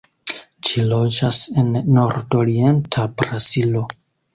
Ĝi 0.69 0.85
loĝas 0.93 1.43
en 1.65 1.71
nordorienta 2.01 3.09
Brazilo. 3.23 3.91